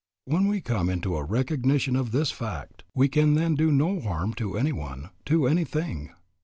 When 0.25 0.47
we 0.47 0.61
come 0.61 0.89
into 0.89 1.15
a 1.15 1.23
recognition 1.23 1.95
of 1.95 2.11
this 2.11 2.31
fact, 2.31 2.83
we 2.95 3.07
can 3.07 3.35
then 3.35 3.53
do 3.53 3.71
no 3.71 3.99
harm 3.99 4.33
to 4.33 4.57
any 4.57 4.71
one, 4.71 5.11
to 5.25 5.45
any 5.45 5.63
thing. 5.63 6.09